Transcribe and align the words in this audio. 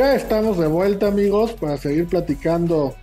Ya 0.00 0.14
estamos 0.14 0.56
de 0.56 0.66
vuelta 0.66 1.08
amigos 1.08 1.52
para 1.52 1.76
seguir 1.76 2.06
platicando 2.06 2.94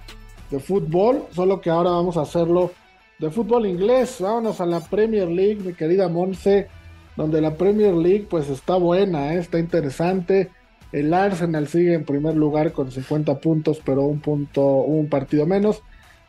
de 0.50 0.60
fútbol, 0.60 1.26
solo 1.32 1.62
que 1.62 1.70
ahora 1.70 1.92
vamos 1.92 2.18
a 2.18 2.22
hacerlo 2.22 2.72
de 3.20 3.30
fútbol 3.30 3.68
inglés. 3.68 4.18
Vámonos 4.20 4.60
a 4.62 4.66
la 4.66 4.80
Premier 4.80 5.28
League, 5.28 5.62
mi 5.64 5.74
querida 5.74 6.10
Monse, 6.10 6.70
donde 7.16 7.40
la 7.40 7.54
Premier 7.54 7.94
League 7.94 8.26
pues 8.28 8.50
está 8.50 8.78
buena, 8.78 9.36
¿eh? 9.36 9.38
está 9.38 9.60
interesante. 9.60 10.50
El 10.92 11.14
Arsenal 11.14 11.68
sigue 11.68 11.94
en 11.94 12.04
primer 12.04 12.36
lugar 12.36 12.72
con 12.72 12.90
50 12.90 13.42
puntos, 13.42 13.80
pero 13.86 14.02
un 14.02 14.20
punto, 14.20 14.66
un 14.66 15.08
partido 15.08 15.46
menos. 15.46 15.84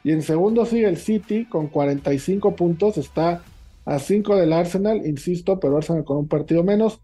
Y 0.05 0.13
en 0.13 0.21
segundo 0.21 0.67
sigue 0.67 0.87
el 0.87 0.99
City 0.99 1.47
con 1.47 1.69
45 1.69 2.55
puntos, 2.57 2.99
está 2.99 3.41
a 3.87 3.99
5 3.99 4.37
del 4.37 4.53
Arsenal, 4.53 5.07
insisto, 5.07 5.59
pero 5.61 5.79
Arsenal 5.79 6.05
con 6.05 6.19
un 6.19 6.29
partido 6.29 6.63
menos. 6.63 7.01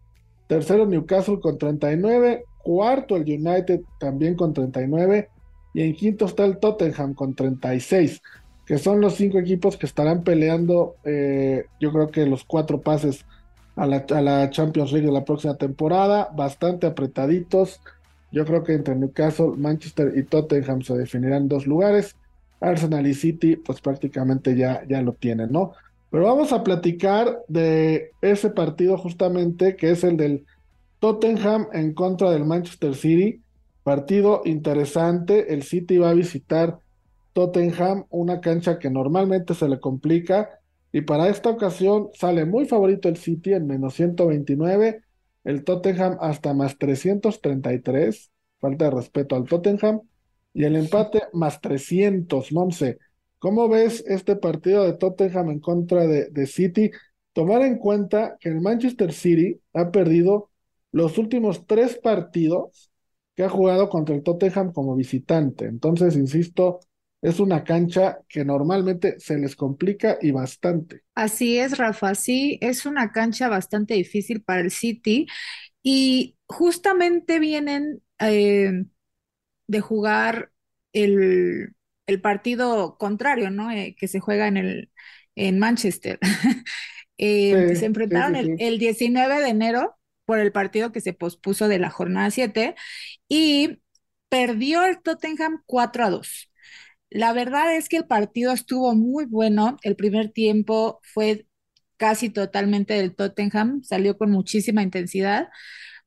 Tercero 0.48 0.84
Newcastle 0.84 1.40
con 1.40 1.56
39, 1.56 2.44
cuarto 2.64 3.16
el 3.16 3.22
United 3.22 3.82
también 4.00 4.34
con 4.34 4.52
39 4.52 5.28
y 5.74 5.82
en 5.82 5.94
quinto 5.94 6.26
está 6.26 6.44
el 6.44 6.58
Tottenham 6.58 7.14
con 7.14 7.34
36, 7.34 8.22
que 8.64 8.78
son 8.78 9.00
los 9.00 9.16
cinco 9.16 9.38
equipos 9.38 9.76
que 9.76 9.86
estarán 9.86 10.22
peleando, 10.22 10.96
eh, 11.04 11.66
yo 11.80 11.92
creo 11.92 12.10
que 12.10 12.26
los 12.26 12.44
cuatro 12.44 12.80
pases 12.80 13.24
a 13.76 13.86
la, 13.86 14.50
Champions 14.50 14.92
League 14.92 15.06
de 15.06 15.12
la 15.12 15.24
próxima 15.24 15.56
temporada, 15.56 16.30
bastante 16.34 16.86
apretaditos. 16.86 17.80
Yo 18.30 18.44
creo 18.44 18.62
que 18.62 18.74
entre 18.74 18.94
Newcastle, 18.94 19.52
Manchester 19.56 20.12
y 20.16 20.22
Tottenham 20.22 20.82
se 20.82 20.94
definirán 20.94 21.48
dos 21.48 21.66
lugares. 21.66 22.16
Arsenal 22.60 23.06
y 23.06 23.14
City, 23.14 23.56
pues 23.56 23.80
prácticamente 23.80 24.56
ya, 24.56 24.84
ya 24.88 25.02
lo 25.02 25.12
tienen, 25.12 25.52
¿no? 25.52 25.72
Pero 26.10 26.24
vamos 26.24 26.52
a 26.52 26.62
platicar 26.62 27.40
de 27.48 28.12
ese 28.22 28.50
partido 28.50 28.96
justamente, 28.96 29.74
que 29.74 29.90
es 29.90 30.04
el 30.04 30.16
del 30.16 30.46
Tottenham 31.04 31.68
en 31.74 31.92
contra 31.92 32.30
del 32.30 32.46
Manchester 32.46 32.94
City. 32.94 33.42
Partido 33.82 34.40
interesante. 34.46 35.52
El 35.52 35.62
City 35.62 35.98
va 35.98 36.08
a 36.08 36.14
visitar 36.14 36.78
Tottenham, 37.34 38.06
una 38.08 38.40
cancha 38.40 38.78
que 38.78 38.88
normalmente 38.88 39.52
se 39.52 39.68
le 39.68 39.78
complica. 39.80 40.60
Y 40.92 41.02
para 41.02 41.28
esta 41.28 41.50
ocasión 41.50 42.08
sale 42.14 42.46
muy 42.46 42.64
favorito 42.64 43.10
el 43.10 43.18
City 43.18 43.52
en 43.52 43.66
menos 43.66 43.92
129. 43.96 45.02
El 45.44 45.62
Tottenham 45.62 46.16
hasta 46.22 46.54
más 46.54 46.78
333. 46.78 48.30
Falta 48.58 48.86
de 48.86 48.90
respeto 48.90 49.36
al 49.36 49.44
Tottenham. 49.44 50.00
Y 50.54 50.64
el 50.64 50.74
empate 50.74 51.24
más 51.34 51.60
300, 51.60 52.50
Monse. 52.50 52.96
¿Cómo 53.38 53.68
ves 53.68 54.02
este 54.06 54.36
partido 54.36 54.84
de 54.84 54.94
Tottenham 54.94 55.50
en 55.50 55.60
contra 55.60 56.06
de, 56.06 56.30
de 56.30 56.46
City? 56.46 56.90
Tomar 57.34 57.60
en 57.60 57.76
cuenta 57.76 58.38
que 58.40 58.48
el 58.48 58.62
Manchester 58.62 59.12
City 59.12 59.60
ha 59.74 59.90
perdido 59.90 60.48
los 60.94 61.18
últimos 61.18 61.66
tres 61.66 61.98
partidos 61.98 62.92
que 63.34 63.42
ha 63.42 63.48
jugado 63.48 63.88
contra 63.88 64.14
el 64.14 64.22
Tottenham 64.22 64.72
como 64.72 64.94
visitante. 64.94 65.64
Entonces, 65.64 66.14
insisto, 66.14 66.78
es 67.20 67.40
una 67.40 67.64
cancha 67.64 68.20
que 68.28 68.44
normalmente 68.44 69.18
se 69.18 69.36
les 69.36 69.56
complica 69.56 70.18
y 70.22 70.30
bastante. 70.30 71.02
Así 71.16 71.58
es, 71.58 71.78
Rafa, 71.78 72.14
sí, 72.14 72.58
es 72.60 72.86
una 72.86 73.10
cancha 73.10 73.48
bastante 73.48 73.94
difícil 73.94 74.42
para 74.42 74.60
el 74.60 74.70
City 74.70 75.26
y 75.82 76.36
justamente 76.46 77.40
vienen 77.40 78.00
eh, 78.20 78.84
de 79.66 79.80
jugar 79.80 80.52
el, 80.92 81.74
partido 82.22 82.96
contrario, 82.98 83.50
¿no? 83.50 83.72
Eh, 83.72 83.96
que 83.98 84.06
se 84.06 84.20
juega 84.20 84.46
en, 84.46 84.58
el, 84.58 84.90
en 85.34 85.58
Manchester. 85.58 86.20
Eh, 87.16 87.76
se 87.76 87.86
enfrentaron 87.86 88.34
el, 88.34 88.56
el 88.58 88.76
19 88.80 89.40
de 89.40 89.48
enero 89.48 89.94
por 90.26 90.38
el 90.38 90.52
partido 90.52 90.92
que 90.92 91.00
se 91.00 91.12
pospuso 91.12 91.68
de 91.68 91.78
la 91.78 91.90
jornada 91.90 92.30
7 92.30 92.74
y 93.28 93.80
perdió 94.28 94.84
el 94.84 95.00
Tottenham 95.02 95.62
4 95.66 96.04
a 96.04 96.10
2. 96.10 96.50
La 97.10 97.32
verdad 97.32 97.74
es 97.76 97.88
que 97.88 97.96
el 97.98 98.06
partido 98.06 98.52
estuvo 98.52 98.94
muy 98.94 99.24
bueno. 99.26 99.76
El 99.82 99.96
primer 99.96 100.30
tiempo 100.32 101.00
fue 101.04 101.46
casi 101.96 102.30
totalmente 102.30 102.94
del 102.94 103.14
Tottenham, 103.14 103.82
salió 103.84 104.18
con 104.18 104.30
muchísima 104.30 104.82
intensidad, 104.82 105.48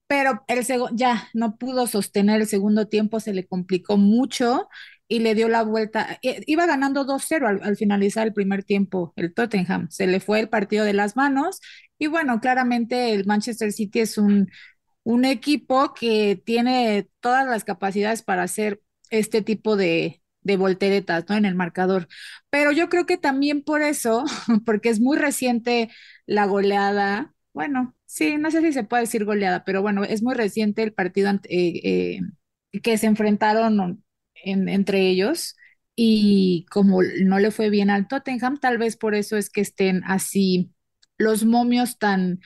pero 0.08 0.44
el 0.48 0.66
ya 0.96 1.30
no 1.34 1.58
pudo 1.58 1.88
sostener 1.88 2.42
el 2.42 2.48
segundo 2.48 2.88
tiempo, 2.88 3.20
se 3.20 3.34
le 3.34 3.48
complicó 3.48 3.98
mucho 3.98 4.70
y 5.08 5.20
le 5.20 5.36
dio 5.36 5.48
la 5.50 5.64
vuelta. 5.64 6.20
Eh, 6.22 6.44
iba 6.48 6.66
ganando 6.66 7.06
2-0 7.06 7.48
al, 7.48 7.62
al, 7.64 7.78
finalizar 7.78 8.28
el 8.28 8.34
primer 8.34 8.64
tiempo 8.64 9.14
el 9.16 9.34
Tottenham. 9.34 9.88
Se 9.90 10.08
le 10.08 10.20
fue 10.20 10.40
el 10.40 10.50
partido 10.50 10.86
de 10.86 10.94
las 10.94 11.16
manos 11.16 11.60
y 11.98 12.08
bueno, 12.08 12.40
claramente 12.42 13.14
el 13.14 13.26
Manchester 13.26 13.72
City 13.72 14.00
es 14.02 14.18
un, 14.18 14.50
un 15.04 15.26
equipo 15.26 15.94
que 15.94 16.42
tiene 16.46 17.10
todas 17.22 17.46
las 17.48 17.64
capacidades 17.64 18.24
para 18.24 18.44
hacer 18.44 18.82
este 19.10 19.42
tipo 19.42 19.76
de, 19.78 20.22
de 20.42 20.58
volteretas, 20.58 21.26
¿no? 21.30 21.36
En 21.36 21.46
el 21.46 21.56
marcador. 21.56 22.08
Pero 22.50 22.72
yo 22.72 22.90
creo 22.90 23.06
que 23.06 23.18
también 23.18 23.64
por 23.64 23.82
eso, 23.82 24.26
porque 24.66 24.90
es 24.90 25.00
muy 25.00 25.18
reciente 25.18 25.90
la 26.26 26.46
goleada, 26.46 27.34
bueno, 27.54 27.96
sí, 28.06 28.38
no 28.38 28.52
sé 28.52 28.62
si 28.62 28.74
se 28.74 28.84
puede 28.84 29.04
decir 29.04 29.26
goleada, 29.26 29.64
pero 29.66 29.82
bueno, 29.82 30.04
es 30.04 30.22
muy 30.24 30.36
reciente 30.36 30.84
el 30.84 30.94
partido 30.94 31.32
eh, 31.32 31.40
eh, 31.50 32.20
que 32.84 32.98
se 32.98 33.08
enfrentaron 33.08 34.04
entre 34.44 35.10
ellos 35.10 35.56
y 35.96 36.66
como 36.72 37.02
no 37.24 37.40
le 37.40 37.52
fue 37.52 37.70
bien 37.70 37.90
al 37.90 38.08
Tottenham, 38.08 38.60
tal 38.60 38.78
vez 38.78 38.98
por 38.98 39.16
eso 39.16 39.38
es 39.38 39.50
que 39.50 39.62
estén 39.62 40.04
así 40.06 40.72
los 41.18 41.46
momios 41.46 41.98
tan, 41.98 42.40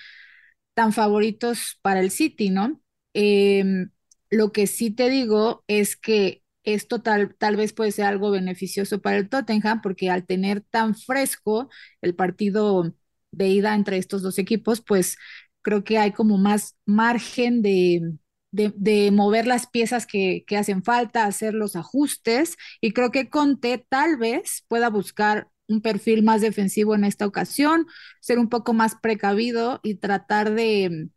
tan 0.74 0.94
favoritos 0.94 1.80
para 1.82 2.00
el 2.00 2.12
City, 2.12 2.50
¿no? 2.50 2.82
Em, 3.14 3.92
lo 4.30 4.52
que 4.52 4.68
sí 4.68 4.92
te 4.92 5.10
digo 5.10 5.64
es 5.68 5.96
que 5.98 6.44
esto 6.64 7.02
tal, 7.02 7.36
tal 7.36 7.56
vez 7.58 7.74
puede 7.74 7.92
ser 7.92 8.06
algo 8.06 8.32
beneficioso 8.32 9.02
para 9.02 9.18
el 9.18 9.30
Tottenham, 9.30 9.82
porque 9.82 10.10
al 10.10 10.26
tener 10.26 10.62
tan 10.62 10.96
fresco 10.96 11.70
el 12.02 12.16
partido 12.16 12.94
de 13.32 13.48
ida 13.50 13.76
entre 13.76 13.98
estos 13.98 14.22
dos 14.22 14.38
equipos, 14.40 14.82
pues 14.82 15.18
creo 15.62 15.84
que 15.84 15.98
hay 15.98 16.12
como 16.12 16.38
más 16.38 16.76
margen 16.86 17.62
de, 17.62 18.14
de, 18.52 19.12
mover 19.12 19.48
las 19.48 19.68
piezas 19.68 20.06
que, 20.06 20.44
que, 20.46 20.58
hacen 20.58 20.84
falta, 20.84 21.26
hacer 21.26 21.54
los 21.54 21.76
ajustes, 21.76 22.58
y 22.82 22.92
creo 22.94 23.12
que 23.12 23.30
Conte 23.30 23.86
tal 23.90 24.18
vez 24.18 24.66
pueda 24.68 24.90
buscar 24.90 25.50
un 25.68 25.82
perfil 25.82 26.24
más 26.24 26.42
defensivo 26.42 26.96
en 26.96 27.04
esta 27.06 27.26
ocasión, 27.26 27.88
ser 28.20 28.40
un 28.40 28.50
poco 28.50 28.74
más 28.74 28.96
precavido 28.96 29.80
y 29.84 29.96
tratar 29.96 30.54
de, 30.54 31.10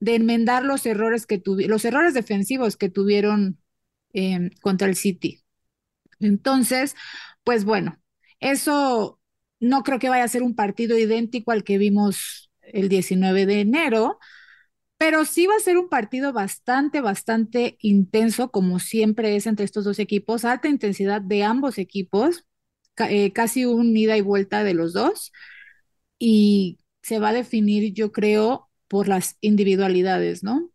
de 0.00 0.14
enmendar 0.14 0.64
los 0.64 0.86
errores 0.86 1.26
que 1.26 1.42
los 1.44 1.84
errores 1.84 2.14
defensivos 2.14 2.76
que 2.76 2.88
tuvieron 2.88 3.58
em, 4.12 4.50
contra 4.60 4.88
el 4.88 4.96
City. 4.96 5.42
Entonces, 6.20 6.96
pues 7.44 7.64
bueno, 7.64 8.00
eso 8.40 9.20
no 9.60 9.82
creo 9.82 9.98
que 9.98 10.08
vaya 10.08 10.24
a 10.24 10.28
ser 10.28 10.42
un 10.42 10.54
partido 10.54 10.98
idéntico 10.98 11.52
al 11.52 11.64
que 11.64 11.78
vimos 11.78 12.50
el 12.60 12.88
19 12.88 13.46
de 13.46 13.60
enero, 13.60 14.18
pero 14.98 15.24
sí 15.24 15.46
va 15.46 15.54
a 15.54 15.60
ser 15.60 15.78
un 15.78 15.88
partido 15.88 16.32
bastante, 16.32 17.00
bastante 17.00 17.78
intenso, 17.80 18.50
como 18.50 18.80
siempre 18.80 19.36
es 19.36 19.46
entre 19.46 19.64
estos 19.64 19.84
dos 19.84 20.00
equipos, 20.00 20.44
alta 20.44 20.68
intensidad 20.68 21.22
de 21.22 21.44
ambos 21.44 21.78
equipos, 21.78 22.44
eh, 22.98 23.32
casi 23.32 23.64
un 23.64 23.96
ida 23.96 24.16
y 24.16 24.22
vuelta 24.22 24.64
de 24.64 24.74
los 24.74 24.92
dos 24.92 25.32
y 26.18 26.78
se 27.00 27.20
va 27.20 27.28
a 27.28 27.32
definir, 27.32 27.94
yo 27.94 28.10
creo, 28.10 28.68
por 28.88 29.06
las 29.06 29.36
individualidades, 29.40 30.42
¿no? 30.42 30.68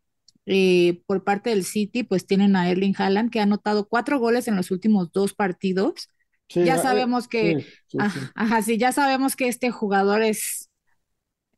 Eh, 0.46 1.02
por 1.06 1.26
parte 1.26 1.50
del 1.50 1.66
City, 1.66 2.04
pues 2.04 2.26
tienen 2.26 2.56
a 2.56 2.70
Erling 2.70 2.96
Haaland, 2.98 3.30
que 3.30 3.42
ha 3.42 3.44
anotado 3.44 3.90
cuatro 3.90 4.20
goles 4.20 4.48
en 4.48 4.56
los 4.56 4.72
últimos 4.72 5.12
dos 5.12 5.34
partidos. 5.34 6.10
ya 6.48 6.78
sabemos 6.78 7.28
que, 7.28 7.66
ajá, 7.98 8.62
sí, 8.62 8.78
ya 8.78 8.94
sabemos 8.94 9.36
que 9.36 9.50
este 9.50 9.70
jugador 9.70 10.22
es, 10.22 10.70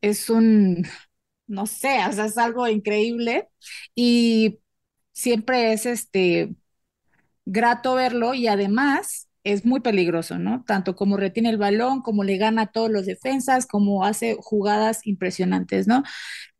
es 0.00 0.30
un, 0.30 0.84
no 1.46 1.66
sé, 1.66 1.98
o 2.08 2.12
sea, 2.12 2.26
es 2.26 2.38
algo 2.38 2.68
increíble 2.68 3.48
y 3.94 4.60
siempre 5.12 5.72
es 5.72 5.86
este 5.86 6.54
grato 7.44 7.94
verlo 7.94 8.34
y 8.34 8.48
además 8.48 9.28
es 9.44 9.64
muy 9.64 9.80
peligroso, 9.80 10.38
¿no? 10.38 10.64
Tanto 10.66 10.96
como 10.96 11.16
retiene 11.16 11.50
el 11.50 11.58
balón, 11.58 12.02
como 12.02 12.24
le 12.24 12.36
gana 12.36 12.62
a 12.62 12.66
todos 12.72 12.90
los 12.90 13.06
defensas, 13.06 13.66
como 13.66 14.04
hace 14.04 14.36
jugadas 14.40 15.06
impresionantes, 15.06 15.86
¿no? 15.86 16.02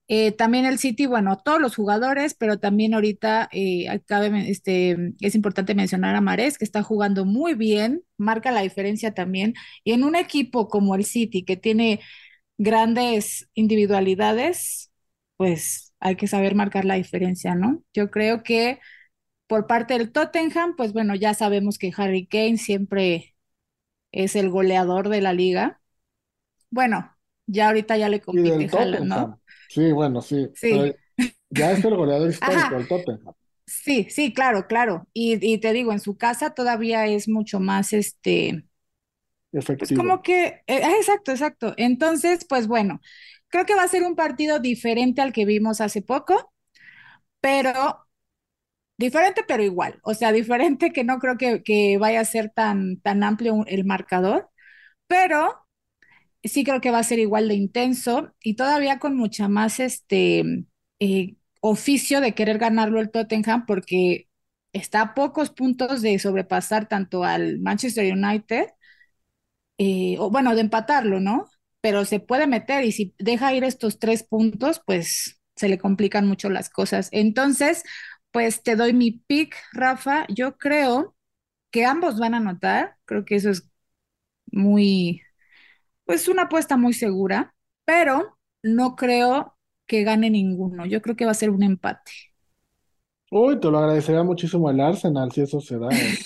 Eh, 0.09 0.33
también 0.33 0.67
el 0.67 0.79
City, 0.79 1.07
bueno, 1.07 1.39
todos 1.45 1.61
los 1.61 1.75
jugadores, 1.77 2.35
pero 2.35 2.59
también 2.61 2.95
ahorita 2.95 3.49
eh, 3.53 3.87
este, 4.47 4.97
es 5.21 5.35
importante 5.35 5.75
mencionar 5.75 6.15
a 6.15 6.21
Marés, 6.21 6.59
que 6.59 6.65
está 6.65 6.83
jugando 6.85 7.25
muy 7.25 7.55
bien, 7.55 8.03
marca 8.17 8.53
la 8.53 8.63
diferencia 8.63 9.15
también. 9.15 9.55
Y 9.85 9.93
en 9.93 10.05
un 10.05 10.15
equipo 10.17 10.69
como 10.69 10.95
el 10.95 11.05
City, 11.05 11.45
que 11.45 11.57
tiene 11.57 12.01
grandes 12.59 13.49
individualidades, 13.55 14.91
pues 15.37 15.95
hay 16.01 16.17
que 16.17 16.27
saber 16.29 16.55
marcar 16.55 16.85
la 16.85 16.95
diferencia, 16.97 17.55
¿no? 17.55 17.83
Yo 17.95 18.11
creo 18.11 18.43
que 18.43 18.81
por 19.49 19.67
parte 19.67 19.95
del 19.99 20.13
Tottenham, 20.13 20.77
pues 20.77 20.93
bueno, 20.93 21.15
ya 21.15 21.35
sabemos 21.35 21.79
que 21.79 21.93
Harry 21.97 22.27
Kane 22.27 22.59
siempre 22.59 23.37
es 24.13 24.37
el 24.37 24.51
goleador 24.51 25.09
de 25.09 25.21
la 25.23 25.33
liga. 25.33 25.81
Bueno, 26.71 27.17
ya 27.47 27.69
ahorita 27.69 27.97
ya 27.97 28.09
le 28.09 28.21
compite 28.23 28.69
Haaland, 28.73 29.07
¿no? 29.07 29.41
Sí, 29.69 29.93
bueno, 29.93 30.23
sí. 30.23 30.49
Ya 31.51 31.73
es 31.73 31.85
el 31.85 31.97
goleador 31.97 32.31
histórico 32.31 32.77
del 32.77 32.89
Tottenham. 32.89 33.35
Sí, 33.67 34.07
sí, 34.11 34.33
claro, 34.33 34.67
claro. 34.69 35.09
Y, 35.13 35.39
y 35.45 35.59
te 35.59 35.73
digo, 35.73 35.93
en 35.93 36.01
su 36.01 36.17
casa 36.17 36.51
todavía 36.55 37.07
es 37.07 37.29
mucho 37.29 37.59
más, 37.61 37.93
este, 37.93 38.65
pues 39.79 39.91
Efectivo. 39.91 39.97
como 39.97 40.23
que, 40.23 40.63
eh, 40.67 40.83
ah, 40.85 40.93
exacto, 40.99 41.33
exacto. 41.33 41.75
Entonces, 41.77 42.45
pues 42.49 42.67
bueno, 42.67 43.01
creo 43.49 43.67
que 43.67 43.75
va 43.75 43.83
a 43.85 43.89
ser 43.89 44.03
un 44.05 44.17
partido 44.17 44.59
diferente 44.61 45.21
al 45.23 45.33
que 45.33 45.45
vimos 45.45 45.81
hace 45.81 46.03
poco, 46.03 46.53
pero 47.41 48.07
diferente, 48.99 49.45
pero 49.47 49.63
igual. 49.63 50.01
O 50.03 50.15
sea, 50.15 50.33
diferente 50.33 50.93
que 50.93 51.05
no 51.05 51.19
creo 51.19 51.37
que, 51.39 51.63
que 51.63 51.99
vaya 51.99 52.21
a 52.21 52.25
ser 52.25 52.51
tan, 52.51 53.01
tan 53.01 53.23
amplio 53.25 53.65
el 53.67 53.85
marcador, 53.85 54.51
pero 55.07 55.67
sí 56.45 56.65
creo 56.65 56.81
que 56.81 56.91
va 56.91 56.99
a 57.01 57.03
ser 57.05 57.19
igual 57.19 57.49
de 57.49 57.55
intenso 57.55 58.35
y 58.43 58.57
todavía 58.57 58.99
con 58.99 59.17
mucha 59.17 59.49
más 59.49 59.81
este 59.81 60.45
eh, 61.01 61.37
oficio 61.61 62.21
de 62.21 62.35
querer 62.35 62.59
ganarlo 62.59 63.01
el 63.01 63.11
Tottenham 63.11 63.67
porque 63.67 64.29
está 64.73 65.01
a 65.03 65.15
pocos 65.15 65.51
puntos 65.51 66.03
de 66.03 66.19
sobrepasar 66.19 66.89
tanto 66.89 67.25
al 67.25 67.61
Manchester 67.61 68.13
United, 68.13 68.67
eh, 69.79 70.17
o 70.19 70.31
bueno, 70.31 70.55
de 70.55 70.63
empatarlo, 70.63 71.21
¿no? 71.21 71.49
Pero 71.81 72.05
se 72.05 72.21
puede 72.21 72.47
meter 72.47 72.85
y 72.85 72.93
si 72.93 73.15
deja 73.19 73.55
ir 73.55 73.65
estos 73.65 73.99
tres 73.99 74.23
puntos, 74.25 74.81
pues 74.87 75.41
se 75.57 75.69
le 75.69 75.79
complican 75.79 76.27
mucho 76.27 76.51
las 76.51 76.71
cosas. 76.71 77.09
Entonces, 77.13 77.83
pues 78.33 78.63
te 78.63 78.77
doy 78.77 78.93
mi 78.93 79.13
pick, 79.13 79.57
Rafa. 79.73 80.27
Yo 80.29 80.57
creo 80.59 81.17
que 81.71 81.85
ambos 81.87 82.19
van 82.19 82.35
a 82.35 82.39
anotar, 82.39 82.97
creo 83.07 83.25
que 83.25 83.37
eso 83.37 83.51
es 83.51 83.69
muy 84.53 85.23
pues 86.05 86.29
una 86.29 86.43
apuesta 86.45 86.77
muy 86.77 86.93
segura, 86.95 87.55
pero 87.85 88.39
no 88.63 88.97
creo 88.97 89.57
que 89.87 90.05
gane 90.05 90.31
ninguno. 90.31 90.87
Yo 90.87 91.03
creo 91.03 91.17
que 91.17 91.25
va 91.27 91.33
a 91.33 91.35
ser 91.35 91.51
un 91.51 91.63
empate. 91.63 92.13
Uy, 93.31 93.61
te 93.61 93.71
lo 93.71 93.79
agradecería 93.79 94.23
muchísimo 94.25 94.69
el 94.71 94.81
Arsenal 94.81 95.31
si 95.33 95.43
eso 95.43 95.61
se 95.61 95.79
da, 95.79 95.97
¿eh? 96.01 96.21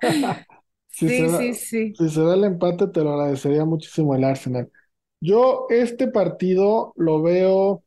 Si 0.92 1.10
se 1.10 1.22
Sí, 1.22 1.28
da, 1.30 1.50
sí, 1.50 1.54
sí. 1.54 1.98
si 1.98 2.08
se 2.10 2.22
da 2.22 2.34
el 2.34 2.44
empate, 2.44 2.88
te 2.88 3.02
lo 3.02 3.12
agradecería 3.14 3.64
muchísimo 3.64 4.14
el 4.14 4.24
Arsenal. 4.24 4.70
Yo 5.20 5.66
este 5.70 6.08
partido 6.08 6.92
lo 6.96 7.22
veo, 7.22 7.84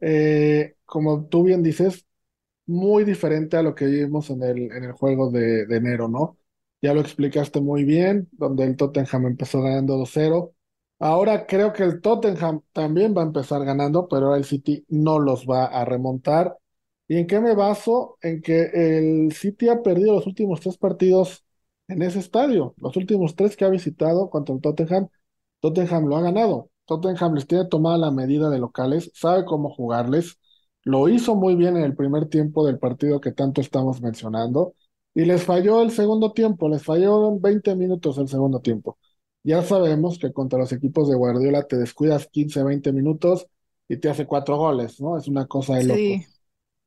eh, 0.00 0.76
como 0.86 1.26
tú 1.28 1.44
bien 1.44 1.62
dices, 1.62 2.06
muy 2.66 3.04
diferente 3.04 3.56
a 3.56 3.62
lo 3.62 3.74
que 3.74 3.86
vimos 3.86 4.30
en 4.30 4.42
el, 4.42 4.72
en 4.72 4.84
el 4.84 4.92
juego 4.92 5.30
de, 5.30 5.66
de 5.66 5.76
enero, 5.76 6.08
¿no? 6.08 6.38
Ya 6.82 6.94
lo 6.94 7.00
explicaste 7.00 7.60
muy 7.60 7.84
bien, 7.84 8.28
donde 8.32 8.64
el 8.64 8.76
Tottenham 8.76 9.26
empezó 9.26 9.62
ganando 9.62 9.96
2-0. 9.96 10.54
Ahora 11.00 11.46
creo 11.46 11.72
que 11.72 11.84
el 11.84 12.00
Tottenham 12.00 12.62
también 12.72 13.14
va 13.16 13.22
a 13.22 13.26
empezar 13.26 13.64
ganando, 13.64 14.08
pero 14.08 14.34
el 14.36 14.44
City 14.44 14.84
no 14.88 15.18
los 15.18 15.46
va 15.46 15.66
a 15.66 15.84
remontar. 15.84 16.56
¿Y 17.08 17.16
en 17.18 17.26
qué 17.26 17.40
me 17.40 17.54
baso? 17.54 18.18
En 18.22 18.42
que 18.42 18.64
el 18.74 19.32
City 19.32 19.68
ha 19.68 19.82
perdido 19.82 20.14
los 20.14 20.26
últimos 20.26 20.60
tres 20.60 20.76
partidos 20.78 21.44
en 21.88 22.02
ese 22.02 22.18
estadio. 22.20 22.74
Los 22.78 22.96
últimos 22.96 23.34
tres 23.36 23.56
que 23.56 23.64
ha 23.64 23.68
visitado 23.70 24.30
contra 24.30 24.54
el 24.54 24.60
Tottenham, 24.60 25.08
Tottenham 25.60 26.06
lo 26.06 26.16
ha 26.16 26.22
ganado. 26.22 26.70
Tottenham 26.86 27.34
les 27.34 27.46
tiene 27.46 27.66
tomada 27.66 27.98
la 27.98 28.10
medida 28.10 28.50
de 28.50 28.58
locales, 28.58 29.10
sabe 29.14 29.44
cómo 29.44 29.70
jugarles. 29.70 30.38
Lo 30.84 31.08
hizo 31.08 31.34
muy 31.34 31.54
bien 31.56 31.76
en 31.76 31.84
el 31.84 31.94
primer 31.96 32.28
tiempo 32.28 32.66
del 32.66 32.78
partido 32.78 33.20
que 33.20 33.32
tanto 33.32 33.60
estamos 33.60 34.00
mencionando 34.00 34.74
y 35.14 35.24
les 35.24 35.42
falló 35.44 35.82
el 35.82 35.90
segundo 35.90 36.32
tiempo, 36.32 36.68
les 36.68 36.82
fallaron 36.84 37.40
20 37.40 37.74
minutos 37.76 38.18
el 38.18 38.28
segundo 38.28 38.60
tiempo. 38.60 38.98
Ya 39.42 39.62
sabemos 39.62 40.18
que 40.18 40.32
contra 40.32 40.58
los 40.58 40.72
equipos 40.72 41.08
de 41.08 41.16
Guardiola 41.16 41.62
te 41.66 41.76
descuidas 41.76 42.28
15, 42.28 42.62
20 42.62 42.92
minutos 42.92 43.46
y 43.88 43.96
te 43.98 44.08
hace 44.10 44.26
cuatro 44.26 44.56
goles, 44.58 45.00
¿no? 45.00 45.16
Es 45.18 45.28
una 45.28 45.46
cosa 45.46 45.76
de 45.76 45.84
Sí, 45.84 45.84
locos. 45.84 46.40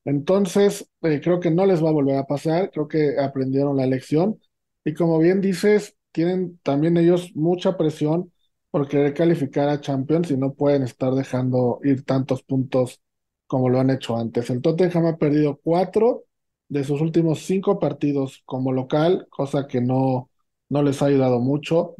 Entonces, 0.05 0.89
eh, 1.03 1.21
creo 1.23 1.39
que 1.39 1.51
no 1.51 1.65
les 1.65 1.83
va 1.83 1.89
a 1.89 1.91
volver 1.93 2.17
a 2.17 2.25
pasar, 2.25 2.71
creo 2.71 2.87
que 2.87 3.19
aprendieron 3.19 3.77
la 3.77 3.85
lección 3.85 4.39
y 4.83 4.93
como 4.93 5.19
bien 5.19 5.41
dices, 5.41 5.95
tienen 6.11 6.59
también 6.63 6.97
ellos 6.97 7.31
mucha 7.35 7.77
presión 7.77 8.31
por 8.71 8.87
querer 8.87 9.13
calificar 9.13 9.69
a 9.69 9.81
Champions 9.81 10.31
y 10.31 10.37
no 10.37 10.53
pueden 10.53 10.83
estar 10.83 11.13
dejando 11.13 11.79
ir 11.83 12.03
tantos 12.05 12.43
puntos 12.43 13.01
como 13.47 13.69
lo 13.69 13.79
han 13.79 13.89
hecho 13.89 14.17
antes. 14.17 14.49
El 14.49 14.61
Tottenham 14.61 15.05
ha 15.07 15.17
perdido 15.17 15.59
cuatro 15.63 16.23
de 16.69 16.83
sus 16.83 17.01
últimos 17.01 17.39
cinco 17.45 17.79
partidos 17.79 18.41
como 18.45 18.71
local, 18.71 19.27
cosa 19.29 19.67
que 19.67 19.81
no, 19.81 20.29
no 20.69 20.83
les 20.83 21.01
ha 21.01 21.05
ayudado 21.07 21.39
mucho. 21.39 21.95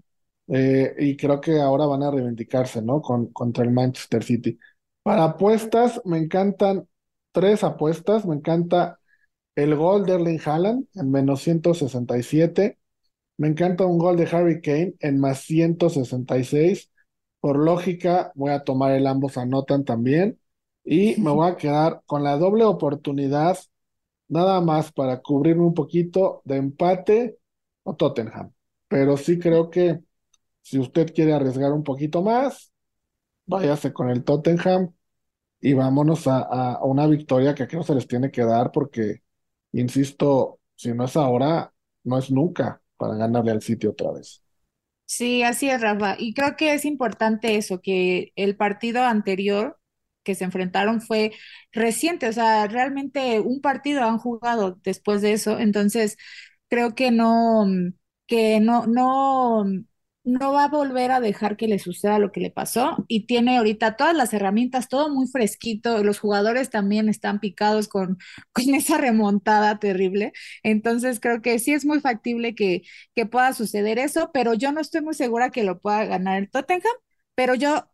eh, 0.48 0.96
y 1.00 1.16
creo 1.18 1.40
que 1.42 1.60
ahora 1.62 1.86
van 1.86 2.04
a 2.04 2.12
reivindicarse, 2.12 2.82
¿no? 2.82 3.02
Con, 3.02 3.28
contra 3.34 3.64
el 3.64 3.72
Manchester 3.72 4.24
City. 4.24 4.58
Para 5.04 5.24
apuestas, 5.26 6.02
me 6.06 6.18
encantan 6.18 6.88
tres 7.32 7.64
apuestas. 7.64 8.26
Me 8.26 8.36
encanta 8.36 9.00
el 9.62 9.76
gol 9.76 10.06
de 10.06 10.14
Erling 10.14 10.40
Haaland 10.44 10.88
en 10.96 11.12
menos 11.12 11.42
167. 11.42 12.80
Me 13.38 13.48
encanta 13.48 13.86
un 13.86 13.98
gol 13.98 14.18
de 14.18 14.28
Harry 14.32 14.62
Kane 14.62 14.96
en 15.00 15.20
más 15.20 15.42
166. 15.42 16.92
Por 17.40 17.58
lógica, 17.58 18.32
voy 18.36 18.52
a 18.52 18.64
tomar 18.64 18.92
el 18.94 19.08
ambos 19.08 19.38
anotan 19.38 19.86
también. 19.86 20.40
Y 20.84 21.20
me 21.22 21.32
voy 21.32 21.50
a 21.50 21.58
quedar 21.58 22.02
con 22.06 22.24
la 22.24 22.38
doble 22.38 22.64
oportunidad, 22.66 23.58
nada 24.28 24.62
más 24.62 24.92
para 24.92 25.22
cubrirme 25.22 25.64
un 25.64 25.74
poquito 25.74 26.42
de 26.46 26.58
empate 26.58 27.38
o 27.84 27.96
Tottenham. 27.96 28.52
Pero 28.88 29.18
sí 29.18 29.40
creo 29.40 29.70
que 29.70 30.02
si 30.62 30.80
usted 30.80 31.14
quiere 31.14 31.34
arriesgar 31.34 31.72
un 31.74 31.84
poquito 31.84 32.22
más, 32.24 32.72
váyase 33.46 33.94
con 33.94 34.10
el 34.10 34.24
Tottenham 34.24 34.94
y 35.62 35.74
vámonos 35.74 36.28
a, 36.28 36.80
una 36.84 37.08
victoria 37.08 37.56
que 37.56 37.68
creo 37.68 37.84
se 37.84 37.96
les 37.96 38.08
tiene 38.08 38.32
que 38.32 38.44
dar 38.44 38.72
porque, 38.72 39.22
insisto, 39.74 40.60
si 40.76 40.94
no 40.94 41.06
es 41.06 41.16
ahora, 41.18 41.74
no 42.04 42.18
es 42.18 42.32
nunca 42.32 42.82
para 42.98 43.16
ganarle 43.16 43.52
al 43.52 43.62
sitio 43.62 43.92
otra 43.92 44.12
vez. 44.12 44.44
sí, 45.06 45.44
así 45.44 45.70
es, 45.70 45.82
Rafa. 45.82 46.16
Y 46.20 46.34
creo 46.34 46.56
que 46.56 46.74
es 46.74 46.86
importante 46.86 47.56
eso, 47.58 47.82
que 47.82 48.32
el 48.36 48.56
partido 48.56 49.04
anterior 49.04 49.78
que 50.24 50.36
se 50.36 50.44
enfrentaron 50.46 51.02
fue 51.02 51.32
reciente, 51.72 52.28
o 52.30 52.34
sea, 52.34 52.68
realmente 52.68 53.40
un 53.40 53.60
partido 53.62 54.04
han 54.04 54.20
jugado 54.20 54.80
después 54.84 55.22
de 55.22 55.34
eso, 55.34 55.58
entonces 55.60 56.18
creo 56.70 56.94
que 56.96 57.10
no, 57.12 57.66
que 58.28 58.60
no, 58.60 58.86
no, 58.88 59.66
no 60.24 60.54
va 60.54 60.66
a 60.66 60.68
volver 60.70 61.12
a 61.12 61.20
dejar 61.20 61.58
que 61.58 61.68
le 61.68 61.80
suceda 61.80 62.20
lo 62.20 62.32
que 62.32 62.42
le 62.42 62.52
pasó 62.52 63.06
y 63.08 63.26
tiene 63.26 63.58
ahorita 63.58 63.98
todas 63.98 64.16
las 64.16 64.34
herramientas, 64.34 64.88
todo 64.88 65.10
muy 65.10 65.28
fresquito, 65.28 66.04
los 66.04 66.20
jugadores 66.20 66.70
también 66.70 67.10
están 67.10 67.40
picados 67.40 67.88
con, 67.90 68.18
esa 68.56 68.98
remontada 68.98 69.80
terrible, 69.80 70.34
entonces 70.64 71.20
creo 71.20 71.42
que 71.42 71.60
sí 71.60 71.74
es 71.74 71.86
muy 71.86 72.00
factible 72.02 72.56
que, 72.56 72.84
que 73.16 73.26
pueda 73.26 73.54
suceder 73.54 74.00
eso, 74.00 74.32
pero 74.34 74.54
yo 74.54 74.72
no 74.72 74.82
estoy 74.82 75.02
muy 75.02 75.14
segura 75.16 75.50
que 75.52 75.64
lo 75.64 75.80
pueda 75.80 76.06
ganar 76.06 76.38
el 76.38 76.50
Tottenham, 76.50 76.94
pero 77.36 77.56
yo 77.56 77.86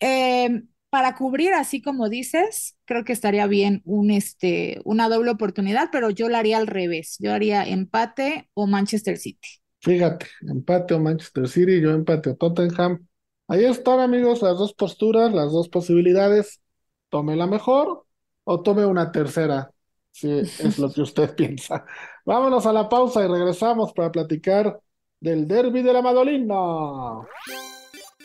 eh, 0.00 0.62
para 0.90 1.14
cubrir, 1.16 1.54
así 1.54 1.80
como 1.82 2.08
dices, 2.08 2.76
creo 2.84 3.04
que 3.04 3.12
estaría 3.14 3.46
bien 3.46 3.82
un, 3.84 4.10
este, 4.10 4.80
una 4.84 5.08
doble 5.08 5.30
oportunidad, 5.30 5.88
pero 5.90 6.10
yo 6.10 6.28
la 6.28 6.40
haría 6.40 6.58
al 6.58 6.66
revés. 6.66 7.16
Yo 7.18 7.32
haría 7.32 7.64
empate 7.64 8.50
o 8.54 8.66
Manchester 8.66 9.16
City. 9.16 9.61
Fíjate, 9.82 10.26
empate 10.42 10.94
o 10.94 11.00
Manchester 11.00 11.48
City, 11.48 11.80
yo 11.80 11.90
empate 11.90 12.30
o 12.30 12.36
Tottenham. 12.36 13.04
Ahí 13.48 13.64
están, 13.64 13.98
amigos, 13.98 14.40
las 14.40 14.56
dos 14.56 14.74
posturas, 14.74 15.32
las 15.32 15.50
dos 15.50 15.68
posibilidades. 15.68 16.60
Tome 17.08 17.34
la 17.34 17.48
mejor 17.48 18.04
o 18.44 18.62
tome 18.62 18.86
una 18.86 19.10
tercera, 19.10 19.72
si 20.12 20.30
es 20.30 20.78
lo 20.78 20.90
que 20.92 21.02
usted 21.02 21.34
piensa. 21.34 21.84
Vámonos 22.24 22.64
a 22.66 22.72
la 22.72 22.88
pausa 22.88 23.24
y 23.24 23.28
regresamos 23.28 23.92
para 23.92 24.12
platicar 24.12 24.80
del 25.18 25.48
derby 25.48 25.82
de 25.82 25.92
la 25.92 26.00
Madolina. 26.00 26.54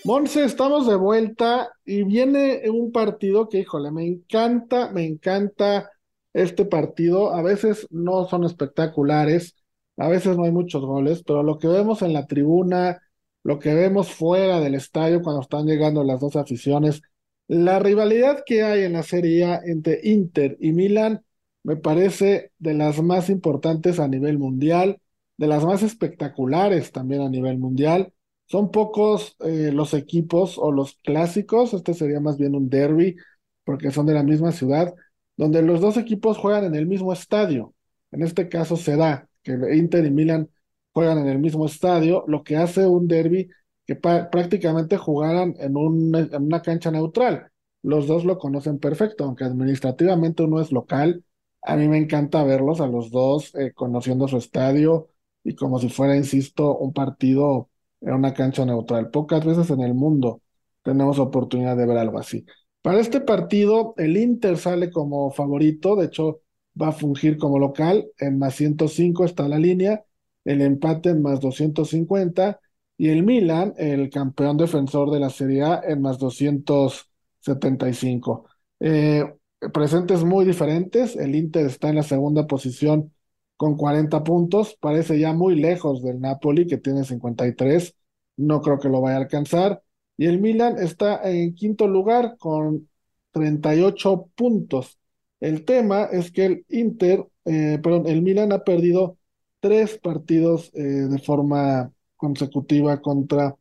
Monse, 0.04 0.46
estamos 0.46 0.88
de 0.88 0.96
vuelta 0.96 1.72
y 1.84 2.04
viene 2.04 2.62
un 2.70 2.92
partido 2.92 3.50
que, 3.50 3.60
híjole, 3.60 3.92
me 3.92 4.06
encanta, 4.06 4.92
me 4.92 5.06
encanta 5.06 5.90
este 6.34 6.66
partido. 6.66 7.34
A 7.34 7.42
veces 7.42 7.88
no 7.90 8.28
son 8.28 8.44
espectaculares, 8.44 9.56
a 9.98 10.08
veces 10.08 10.38
no 10.38 10.44
hay 10.44 10.51
muchos 10.51 10.86
goles, 10.86 11.24
pero 11.25 11.44
lo 11.44 11.58
que 11.58 11.68
vemos 11.68 12.01
en 12.01 12.13
la 12.13 12.27
tribuna, 12.27 13.01
lo 13.44 13.60
que 13.60 13.74
vemos 13.74 14.12
fuera 14.12 14.60
del 14.60 14.75
estadio 14.75 15.22
cuando 15.22 15.42
están 15.42 15.66
llegando 15.66 16.04
las 16.04 16.20
dos 16.20 16.36
aficiones, 16.36 17.01
la 17.48 17.80
rivalidad 17.80 18.44
que 18.46 18.63
hay 18.63 18.84
en 18.84 18.94
la 18.94 19.04
Serie 19.04 19.46
A 19.46 19.62
entre 19.66 20.00
Inter 20.04 20.58
y 20.60 20.74
Milan 20.74 21.24
me 21.63 21.77
parece 21.77 22.51
de 22.60 22.74
las 22.74 23.01
más 23.01 23.30
importantes 23.30 24.00
a 24.00 24.08
nivel 24.08 24.38
mundial, 24.38 25.01
de 25.38 25.48
las 25.48 25.66
más 25.66 25.84
espectaculares 25.84 26.92
también 26.92 27.22
a 27.22 27.30
nivel 27.30 27.58
mundial. 27.58 28.13
Son 28.46 28.72
pocos 28.72 29.36
eh, 29.42 29.72
los 29.74 29.94
equipos 29.94 30.58
o 30.58 30.72
los 30.72 30.96
clásicos, 31.04 31.74
este 31.74 31.94
sería 31.94 32.20
más 32.20 32.38
bien 32.38 32.56
un 32.56 32.70
derby, 32.70 33.18
porque 33.66 33.92
son 33.92 34.06
de 34.06 34.13
la 34.13 34.24
misma 34.24 34.51
ciudad, 34.51 34.94
donde 35.36 35.62
los 35.62 35.82
dos 35.82 35.98
equipos 35.98 36.38
juegan 36.38 36.66
en 36.66 36.75
el 36.75 36.88
mismo 36.88 37.12
estadio. 37.12 37.74
En 38.12 38.24
este 38.24 38.48
caso 38.50 38.77
se 38.77 38.96
da 38.96 39.27
que 39.48 39.75
Inter 39.75 40.06
y 40.06 40.12
Milan 40.12 40.50
juegan 40.94 41.20
en 41.20 41.27
el 41.27 41.39
mismo 41.39 41.66
estadio, 41.66 42.24
lo 42.27 42.44
que 42.44 42.58
hace 42.58 42.86
un 42.88 43.08
derby 43.08 43.50
que 43.86 43.96
prácticamente 43.96 44.98
jugaran 44.98 45.56
en 45.60 45.77
una 45.77 46.62
cancha 46.62 46.92
neutral. 46.92 47.50
Los 47.84 48.08
dos 48.08 48.25
lo 48.25 48.38
conocen 48.38 48.80
perfecto, 48.80 49.24
aunque 49.24 49.46
administrativamente 49.46 50.44
uno 50.44 50.60
es 50.62 50.72
local, 50.72 51.24
A 51.62 51.75
mí 51.75 51.88
me 51.88 51.98
encanta 51.98 52.44
verlos 52.44 52.80
a 52.82 52.88
los 52.88 53.12
dos 53.12 53.54
eh, 53.56 53.74
conociendo 53.74 54.27
su 54.27 54.38
estadio 54.38 55.10
y 55.44 55.56
como 55.56 55.80
si 55.80 55.89
fuera, 55.89 56.16
insisto, 56.16 56.77
un 56.77 56.94
partido 56.94 57.70
en 58.01 58.13
una 58.13 58.34
cancha 58.34 58.66
neutral. 58.66 59.10
Pocas 59.10 59.46
veces 59.46 59.70
en 59.72 59.82
el 59.82 59.94
mundo 59.94 60.42
tenemos 60.84 61.20
oportunidad 61.20 61.75
de 61.77 61.86
ver 61.86 61.98
algo 61.98 62.20
así. 62.20 62.46
Para 62.82 63.00
este 63.00 63.20
partido, 63.22 63.94
el 63.98 64.16
Inter 64.18 64.58
sale 64.58 64.89
como 64.92 65.32
favorito, 65.32 65.96
de 65.96 66.06
hecho 66.06 66.42
va 66.79 66.89
a 66.89 66.91
fungir 66.91 67.38
como 67.38 67.60
local, 67.60 68.07
en 68.19 68.38
más 68.39 68.55
105 68.55 69.25
está 69.25 69.48
la 69.48 69.60
línea, 69.60 70.03
el 70.46 70.62
empate 70.62 71.10
en 71.10 71.22
más 71.22 71.39
250 71.39 72.60
y 72.98 73.10
el 73.10 73.24
Milan, 73.24 73.74
el 73.77 74.10
campeón 74.10 74.57
defensor 74.57 75.12
de 75.12 75.19
la 75.19 75.29
Serie 75.29 75.63
A, 75.63 75.81
en 75.86 76.01
más 76.01 76.17
275. 76.19 78.46
Eh, 78.79 79.25
presentes 79.74 80.24
muy 80.24 80.46
diferentes, 80.46 81.15
el 81.15 81.36
Inter 81.36 81.65
está 81.65 81.89
en 81.89 81.96
la 81.98 82.03
segunda 82.03 82.48
posición 82.48 83.13
con 83.55 83.75
40 83.75 84.24
puntos, 84.24 84.77
parece 84.79 85.19
ya 85.19 85.34
muy 85.34 85.55
lejos 85.55 86.03
del 86.03 86.19
Napoli 86.22 86.67
que 86.67 86.77
tiene 86.77 87.03
53, 87.03 87.96
no 88.38 88.62
creo 88.62 88.79
que 88.79 88.89
lo 88.89 89.01
vaya 89.01 89.17
a 89.17 89.22
alcanzar. 89.22 89.81
Y 90.15 90.25
el 90.27 90.39
Milan 90.39 90.77
está 90.79 91.22
en 91.29 91.53
quinto 91.55 91.88
lugar 91.88 92.38
con 92.39 92.89
38 93.31 94.29
puntos. 94.36 94.97
El 95.39 95.65
tema 95.65 96.06
es 96.06 96.32
que 96.32 96.46
el 96.46 96.65
Inter, 96.70 97.25
eh, 97.46 97.79
perdón, 97.82 98.08
el 98.08 98.22
Milan 98.22 98.51
ha 98.51 98.63
perdido 98.63 99.17
tres 99.60 99.98
partidos 100.00 100.72
eh, 100.74 100.82
de 100.82 101.20
forma 101.20 101.91
consecutiva 102.15 103.01
contra 103.01 103.56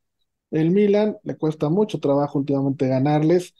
el 0.50 0.70
Milan. 0.70 1.16
Le 1.24 1.36
cuesta 1.36 1.68
mucho 1.68 2.00
trabajo 2.00 2.38
últimamente 2.38 2.88
ganarles, 2.88 3.54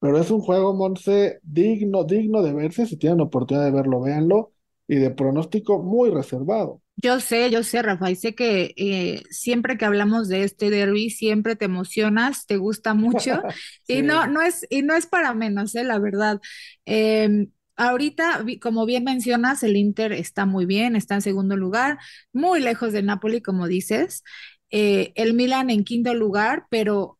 pero 0.00 0.18
es 0.18 0.30
un 0.30 0.40
juego, 0.40 0.74
Monse, 0.74 1.40
digno, 1.42 2.04
digno 2.04 2.42
de 2.42 2.52
verse. 2.52 2.86
Si 2.86 2.96
tienen 2.96 3.20
oportunidad 3.20 3.64
de 3.66 3.72
verlo, 3.72 4.00
véanlo. 4.00 4.52
Y 4.88 4.96
de 4.96 5.10
pronóstico 5.10 5.78
muy 5.82 6.10
reservado. 6.10 6.82
Yo 6.96 7.20
sé, 7.20 7.50
yo 7.50 7.62
sé, 7.62 7.80
Rafa, 7.82 8.10
y 8.10 8.16
sé 8.16 8.34
que 8.34 8.74
eh, 8.76 9.22
siempre 9.30 9.78
que 9.78 9.84
hablamos 9.84 10.28
de 10.28 10.44
este 10.44 10.70
derby, 10.70 11.08
siempre 11.08 11.56
te 11.56 11.64
emocionas, 11.64 12.46
te 12.46 12.58
gusta 12.58 12.92
mucho, 12.92 13.42
y 13.88 14.02
no, 14.02 14.26
no 14.26 14.42
es, 14.42 14.66
y 14.68 14.82
no 14.82 14.94
es 14.94 15.06
para 15.06 15.32
menos, 15.34 15.74
eh, 15.74 15.84
la 15.84 15.98
verdad. 15.98 16.40
Em, 16.84 17.50
ahorita, 17.76 18.44
como 18.60 18.86
bien 18.86 19.04
mencionas, 19.04 19.62
el 19.62 19.76
Inter 19.76 20.12
está 20.12 20.46
muy 20.46 20.66
bien, 20.66 20.96
está 20.96 21.14
en 21.16 21.22
segundo 21.22 21.56
lugar, 21.56 21.98
muy 22.32 22.60
lejos 22.60 22.92
de 22.92 23.02
Napoli, 23.02 23.40
como 23.42 23.68
dices. 23.68 24.22
Eh, 24.70 25.12
el 25.16 25.34
Milan 25.34 25.70
en 25.70 25.84
quinto 25.84 26.14
lugar, 26.14 26.66
pero 26.70 27.18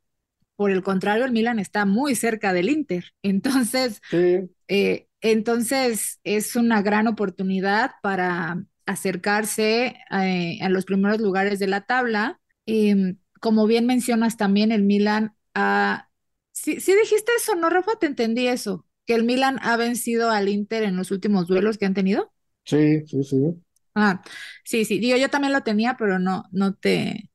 por 0.57 0.71
el 0.71 0.83
contrario, 0.83 1.25
el 1.25 1.33
Milan 1.33 1.59
está 1.59 1.85
muy 1.85 2.15
cerca 2.15 2.53
del 2.53 2.69
Inter. 2.71 3.05
Entonces, 3.23 4.01
entonces 5.21 6.19
es 6.25 6.57
una 6.57 6.83
gran 6.83 7.07
oportunidad 7.07 7.93
para 8.03 8.65
acercarse 8.87 9.97
eh, 10.11 10.59
a 10.63 10.69
los 10.69 10.85
primeros 10.85 11.21
lugares 11.21 11.59
de 11.59 11.67
la 11.69 11.83
tabla. 11.83 12.41
y 12.67 13.17
como 13.43 13.67
bien 13.67 13.87
mencionas 13.87 14.37
también, 14.37 14.71
el 14.71 14.85
Milan 14.85 15.35
ha... 15.55 16.09
Sí, 16.53 16.81
sí 16.81 16.95
dijiste 16.95 17.33
eso, 17.37 17.57
¿no, 17.57 17.71
Rafa? 17.71 17.97
Te 17.99 18.07
entendí 18.07 18.47
eso, 18.47 18.87
que 19.07 19.15
el 19.15 19.25
Milan 19.25 19.59
ha 19.63 19.77
vencido 19.77 20.31
al 20.31 20.49
Inter 20.49 20.85
en 20.85 20.97
los 20.97 21.11
últimos 21.11 21.49
duelos 21.49 21.79
que 21.79 21.87
han 21.87 21.95
tenido. 21.95 22.33
Sí, 22.65 23.07
sí, 23.07 23.25
sí. 23.25 23.37
Ah, 23.95 24.23
sí, 24.65 24.85
sí, 24.85 24.99
digo, 24.99 25.17
yo 25.19 25.29
también 25.29 25.53
lo 25.53 25.63
tenía, 25.63 25.97
pero 25.99 26.19
no, 26.19 26.45
no 26.51 26.75
te, 26.75 27.31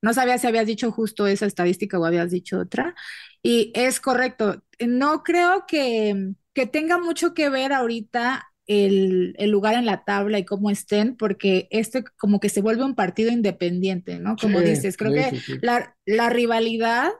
no 0.00 0.14
sabía 0.14 0.38
si 0.38 0.46
habías 0.46 0.66
dicho 0.66 0.90
justo 0.92 1.26
esa 1.26 1.46
estadística 1.46 1.98
o 1.98 2.04
habías 2.04 2.30
dicho 2.30 2.58
otra. 2.58 2.94
Y 3.42 3.72
es 3.74 4.00
correcto. 4.00 4.62
No 4.86 5.22
creo 5.22 5.64
que, 5.66 6.32
que 6.54 6.66
tenga 6.66 6.98
mucho 6.98 7.34
que 7.34 7.48
ver 7.48 7.72
ahorita 7.72 8.46
el, 8.66 9.34
lugar 9.50 9.74
en 9.74 9.86
la 9.86 10.04
tabla 10.04 10.38
y 10.38 10.44
cómo 10.44 10.70
estén, 10.70 11.16
porque 11.16 11.68
este 11.70 12.04
como 12.18 12.38
que 12.38 12.50
se 12.50 12.60
vuelve 12.60 12.84
un 12.84 12.94
partido 12.94 13.32
independiente, 13.32 14.18
¿no? 14.18 14.36
Como 14.36 14.60
dices, 14.60 14.96
creo 14.96 15.12
que 15.12 15.38
La, 15.62 15.96
la, 16.04 16.28
rivalidad 16.28 17.10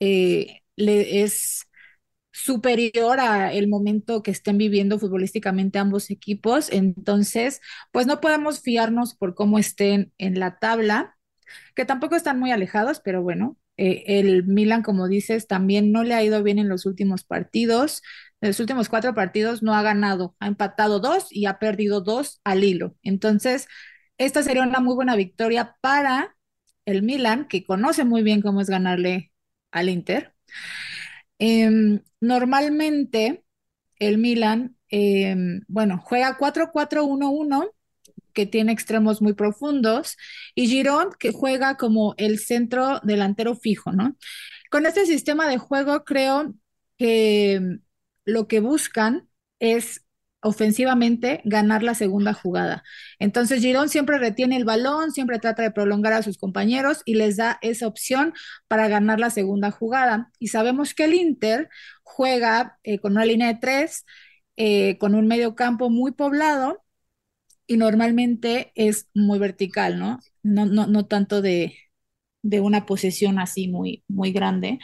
eh, 0.00 0.60
le, 0.76 1.22
es 1.22 1.65
superior 2.36 3.18
a 3.18 3.52
el 3.52 3.66
momento 3.66 4.22
que 4.22 4.30
estén 4.30 4.58
viviendo 4.58 4.98
futbolísticamente 4.98 5.78
ambos 5.78 6.10
equipos, 6.10 6.70
entonces, 6.70 7.60
pues 7.92 8.06
no 8.06 8.20
podemos 8.20 8.60
fiarnos 8.60 9.14
por 9.14 9.34
cómo 9.34 9.58
estén 9.58 10.12
en 10.18 10.38
la 10.38 10.58
tabla, 10.58 11.16
que 11.74 11.86
tampoco 11.86 12.14
están 12.16 12.38
muy 12.38 12.50
alejados, 12.52 13.00
pero 13.00 13.22
bueno, 13.22 13.56
eh, 13.78 14.04
el 14.06 14.44
Milan, 14.44 14.82
como 14.82 15.08
dices, 15.08 15.46
también 15.46 15.92
no 15.92 16.04
le 16.04 16.14
ha 16.14 16.22
ido 16.22 16.42
bien 16.42 16.58
en 16.58 16.68
los 16.68 16.86
últimos 16.86 17.24
partidos. 17.24 18.02
En 18.40 18.48
los 18.50 18.60
últimos 18.60 18.88
cuatro 18.88 19.14
partidos 19.14 19.62
no 19.62 19.74
ha 19.74 19.82
ganado, 19.82 20.36
ha 20.40 20.46
empatado 20.46 21.00
dos 21.00 21.28
y 21.30 21.46
ha 21.46 21.58
perdido 21.58 22.00
dos 22.02 22.40
al 22.44 22.64
hilo. 22.64 22.96
Entonces, 23.02 23.66
esta 24.18 24.42
sería 24.42 24.62
una 24.62 24.80
muy 24.80 24.94
buena 24.94 25.16
victoria 25.16 25.76
para 25.80 26.36
el 26.84 27.02
Milan, 27.02 27.48
que 27.48 27.64
conoce 27.64 28.04
muy 28.04 28.22
bien 28.22 28.42
cómo 28.42 28.60
es 28.60 28.68
ganarle 28.70 29.32
al 29.72 29.88
Inter. 29.88 30.34
Em, 31.38 32.00
normalmente, 32.20 33.44
el 33.98 34.18
Milan, 34.18 34.76
em, 34.88 35.60
bueno, 35.68 35.98
juega 35.98 36.36
4-4-1-1 36.38 37.70
que 38.32 38.46
tiene 38.46 38.72
extremos 38.72 39.22
muy 39.22 39.32
profundos, 39.32 40.16
y 40.54 40.68
Giron, 40.68 41.10
que 41.18 41.32
juega 41.32 41.76
como 41.76 42.14
el 42.18 42.38
centro 42.38 43.00
delantero 43.02 43.54
fijo, 43.56 43.92
¿no? 43.92 44.16
Con 44.70 44.86
este 44.86 45.06
sistema 45.06 45.48
de 45.48 45.58
juego 45.58 46.04
creo 46.04 46.54
que 46.98 47.78
lo 48.24 48.46
que 48.48 48.60
buscan 48.60 49.28
es 49.58 50.05
ofensivamente 50.46 51.40
ganar 51.44 51.82
la 51.82 51.94
segunda 51.94 52.32
jugada. 52.32 52.84
Entonces 53.18 53.60
Girón 53.62 53.88
siempre 53.88 54.18
retiene 54.18 54.56
el 54.56 54.64
balón, 54.64 55.12
siempre 55.12 55.38
trata 55.40 55.62
de 55.62 55.70
prolongar 55.72 56.12
a 56.12 56.22
sus 56.22 56.38
compañeros 56.38 57.02
y 57.04 57.14
les 57.14 57.36
da 57.36 57.58
esa 57.62 57.86
opción 57.88 58.32
para 58.68 58.88
ganar 58.88 59.18
la 59.20 59.30
segunda 59.30 59.70
jugada. 59.70 60.30
Y 60.38 60.48
sabemos 60.48 60.94
que 60.94 61.04
el 61.04 61.14
Inter 61.14 61.68
juega 62.04 62.78
eh, 62.84 62.98
con 63.00 63.12
una 63.12 63.24
línea 63.26 63.48
de 63.48 63.58
tres, 63.60 64.04
eh, 64.56 64.98
con 64.98 65.14
un 65.14 65.26
medio 65.26 65.54
campo 65.56 65.90
muy 65.90 66.12
poblado 66.12 66.84
y 67.66 67.76
normalmente 67.76 68.72
es 68.74 69.08
muy 69.14 69.38
vertical, 69.38 69.98
¿no? 69.98 70.20
No, 70.42 70.66
no, 70.66 70.86
no 70.86 71.06
tanto 71.06 71.42
de, 71.42 71.76
de 72.42 72.60
una 72.60 72.86
posesión 72.86 73.38
así 73.38 73.68
muy, 73.68 74.04
muy 74.08 74.32
grande. 74.32 74.78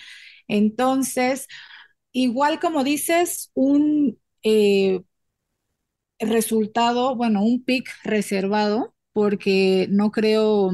Entonces, 0.48 1.48
igual 2.12 2.60
como 2.60 2.84
dices, 2.84 3.50
un 3.54 4.18
eh, 4.42 5.02
resultado, 6.28 7.16
bueno, 7.16 7.42
un 7.42 7.64
pick 7.64 7.88
reservado, 8.04 8.94
porque 9.12 9.86
no 9.90 10.10
creo 10.10 10.70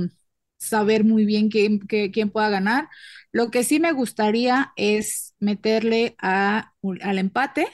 saber 0.59 1.05
muy 1.05 1.25
bien 1.25 1.49
quién, 1.51 1.79
quién 1.79 2.31
pueda 2.31 2.49
ganar. 2.51 2.89
Lo 3.33 3.51
que 3.51 3.65
sí 3.65 3.81
me 3.81 3.93
gustaría 3.93 4.73
es 4.77 5.35
meterle 5.39 6.17
a, 6.19 6.73
al 7.03 7.19
empate 7.19 7.69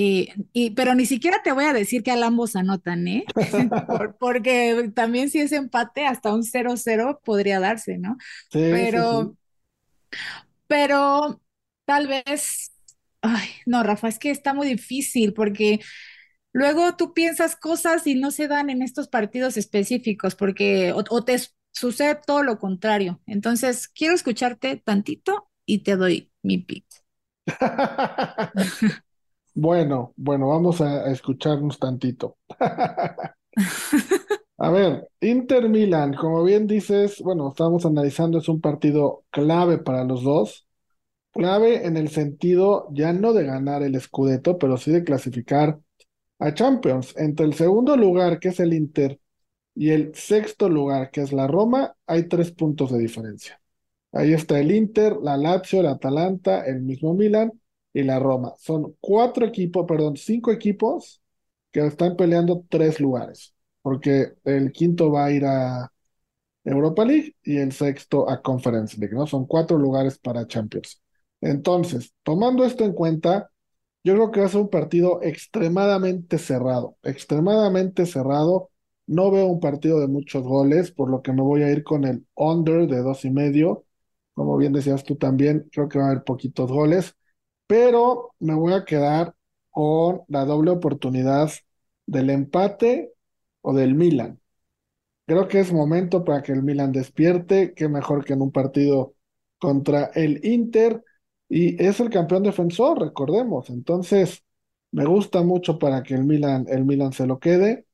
eh, 0.00 0.28
y, 0.52 0.70
pero 0.70 0.94
ni 0.94 1.06
siquiera 1.06 1.42
te 1.42 1.50
voy 1.50 1.64
a 1.64 1.72
decir 1.72 2.04
que 2.04 2.12
al 2.12 2.22
ambos 2.22 2.54
anotan, 2.54 3.08
¿eh? 3.08 3.24
porque 4.20 4.92
también 4.94 5.28
si 5.28 5.40
es 5.40 5.50
empate, 5.50 6.06
hasta 6.06 6.32
un 6.32 6.44
0-0 6.44 7.20
podría 7.24 7.58
darse, 7.58 7.98
¿no? 7.98 8.16
Sí, 8.48 8.60
pero, 8.70 9.36
pero 10.68 11.42
tal 11.84 12.06
vez, 12.06 12.70
ay, 13.22 13.48
no, 13.66 13.82
Rafa, 13.82 14.06
es 14.06 14.20
que 14.20 14.30
está 14.30 14.54
muy 14.54 14.68
difícil 14.68 15.32
porque 15.32 15.80
luego 16.58 16.96
tú 16.96 17.14
piensas 17.14 17.56
cosas 17.56 18.06
y 18.06 18.16
no 18.16 18.30
se 18.30 18.48
dan 18.48 18.68
en 18.68 18.82
estos 18.82 19.08
partidos 19.08 19.56
específicos, 19.56 20.34
porque 20.34 20.92
o, 20.92 21.24
te 21.24 21.36
sucede 21.72 22.18
todo 22.26 22.42
lo 22.42 22.58
contrario. 22.58 23.20
Entonces, 23.26 23.88
quiero 23.88 24.14
escucharte 24.14 24.76
tantito 24.76 25.48
y 25.64 25.82
te 25.84 25.96
doy 25.96 26.30
mi 26.42 26.58
pick. 26.58 26.84
Bueno, 29.60 30.12
bueno, 30.14 30.46
vamos 30.50 30.80
a, 30.80 31.10
escucharnos 31.10 31.80
tantito. 31.80 32.36
A 34.58 34.70
ver, 34.70 35.08
Inter 35.20 35.68
Milan, 35.68 36.14
como 36.14 36.44
bien 36.44 36.68
dices, 36.68 37.20
bueno, 37.20 37.48
estamos 37.48 37.84
analizando, 37.84 38.38
es 38.38 38.48
un 38.48 38.60
partido 38.60 39.24
clave 39.30 39.78
para 39.78 40.04
los 40.04 40.22
dos. 40.22 40.68
Clave 41.32 41.86
en 41.86 41.96
el 41.96 42.08
sentido 42.08 42.86
ya 42.92 43.12
no 43.12 43.32
de 43.32 43.46
ganar 43.46 43.82
el 43.82 44.00
Scudetto, 44.00 44.58
pero 44.58 44.76
sí 44.76 44.92
de 44.92 45.02
clasificar 45.02 45.80
a 46.38 46.54
Champions. 46.54 47.14
Entre 47.16 47.46
el 47.46 47.54
segundo 47.54 47.96
lugar, 47.96 48.38
que 48.38 48.48
es 48.48 48.60
el 48.60 48.72
Inter, 48.74 49.20
y 49.74 49.90
el 49.90 50.14
sexto 50.14 50.68
lugar, 50.68 51.10
que 51.10 51.22
es 51.22 51.32
la 51.32 51.46
Roma, 51.46 51.94
hay 52.06 52.24
tres 52.28 52.50
puntos 52.52 52.90
de 52.92 52.98
diferencia. 52.98 53.60
Ahí 54.12 54.32
está 54.32 54.58
el 54.58 54.72
Inter, 54.72 55.16
la 55.22 55.36
Lazio, 55.36 55.80
el 55.80 55.86
Atalanta, 55.86 56.64
el 56.64 56.82
mismo 56.82 57.14
Milan 57.14 57.52
y 57.92 58.02
la 58.02 58.18
Roma. 58.18 58.54
Son 58.58 58.96
cuatro 59.00 59.46
equipos, 59.46 59.86
perdón, 59.86 60.16
cinco 60.16 60.50
equipos 60.50 61.22
que 61.70 61.86
están 61.86 62.16
peleando 62.16 62.64
tres 62.68 63.00
lugares, 63.00 63.54
porque 63.82 64.32
el 64.44 64.72
quinto 64.72 65.12
va 65.12 65.26
a 65.26 65.32
ir 65.32 65.44
a 65.44 65.92
Europa 66.64 67.04
League 67.04 67.36
y 67.42 67.58
el 67.58 67.72
sexto 67.72 68.28
a 68.28 68.42
Conference 68.42 68.98
League, 68.98 69.14
¿no? 69.14 69.26
Son 69.26 69.46
cuatro 69.46 69.78
lugares 69.78 70.18
para 70.18 70.46
Champions. 70.46 71.00
Entonces, 71.40 72.12
tomando 72.22 72.64
esto 72.64 72.84
en 72.84 72.92
cuenta, 72.94 73.50
Yo 74.08 74.14
creo 74.14 74.30
que 74.30 74.40
va 74.40 74.46
a 74.46 74.48
ser 74.48 74.62
un 74.62 74.70
partido 74.70 75.20
extremadamente 75.22 76.38
cerrado, 76.38 76.96
extremadamente 77.02 78.06
cerrado. 78.06 78.70
No 79.06 79.30
veo 79.30 79.44
un 79.48 79.60
partido 79.60 80.00
de 80.00 80.08
muchos 80.08 80.44
goles, 80.44 80.90
por 80.92 81.10
lo 81.10 81.20
que 81.20 81.30
me 81.34 81.42
voy 81.42 81.62
a 81.62 81.70
ir 81.70 81.84
con 81.84 82.04
el 82.04 82.26
under 82.34 82.86
de 82.88 83.02
dos 83.02 83.26
y 83.26 83.30
medio. 83.30 83.84
Como 84.32 84.56
bien 84.56 84.72
decías 84.72 85.04
tú 85.04 85.16
también, 85.16 85.68
creo 85.70 85.90
que 85.90 85.98
va 85.98 86.06
a 86.06 86.10
haber 86.12 86.24
poquitos 86.24 86.72
goles, 86.72 87.16
pero 87.66 88.34
me 88.38 88.54
voy 88.54 88.72
a 88.72 88.86
quedar 88.86 89.34
con 89.68 90.22
la 90.28 90.46
doble 90.46 90.70
oportunidad 90.70 91.50
del 92.06 92.30
empate 92.30 93.12
o 93.60 93.74
del 93.74 93.94
Milan. 93.94 94.40
Creo 95.26 95.48
que 95.48 95.60
es 95.60 95.70
momento 95.70 96.24
para 96.24 96.42
que 96.42 96.52
el 96.52 96.62
Milan 96.62 96.92
despierte, 96.92 97.74
qué 97.74 97.88
mejor 97.88 98.24
que 98.24 98.32
en 98.32 98.40
un 98.42 98.52
partido 98.52 99.14
contra 99.58 100.06
el 100.14 100.42
Inter 100.46 101.04
y 101.48 101.82
es 101.82 102.00
el 102.00 102.10
campeón 102.10 102.42
defensor, 102.42 103.00
recordemos. 103.00 103.70
Entonces, 103.70 104.44
me 104.92 105.04
gusta 105.06 105.42
mucho 105.42 105.78
para 105.78 106.02
que 106.02 106.14
el 106.14 106.24
Milan, 106.24 106.66
el 106.68 106.84
Milan 106.84 107.12
se 107.12 107.26
lo 107.26 107.38
quede 107.40 107.86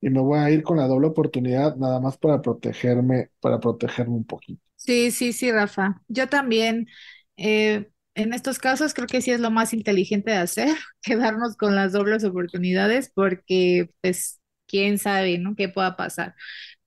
y 0.00 0.10
me 0.10 0.20
voy 0.20 0.38
a 0.40 0.50
ir 0.50 0.62
con 0.62 0.78
la 0.78 0.86
doble 0.88 1.08
oportunidad 1.08 1.76
nada 1.76 2.00
más 2.00 2.18
para 2.18 2.40
protegerme, 2.42 3.30
para 3.40 3.60
protegerme 3.60 4.14
un 4.16 4.24
poquito. 4.26 4.62
Sí, 4.76 5.10
sí, 5.12 5.32
sí, 5.32 5.52
Rafa. 5.52 6.02
Yo 6.08 6.28
también, 6.28 6.88
eh, 7.36 7.90
en 8.14 8.32
estos 8.34 8.58
casos 8.58 8.94
creo 8.94 9.06
que 9.06 9.22
sí 9.22 9.30
es 9.30 9.40
lo 9.40 9.50
más 9.50 9.72
inteligente 9.72 10.32
de 10.32 10.38
hacer, 10.38 10.68
quedarnos 11.02 11.56
con 11.56 11.74
las 11.76 11.92
dobles 11.92 12.24
oportunidades 12.24 13.10
porque 13.14 13.90
pues 14.00 14.40
quién 14.66 14.98
sabe, 14.98 15.38
¿no? 15.38 15.54
¿Qué 15.56 15.68
pueda 15.68 15.96
pasar? 15.96 16.34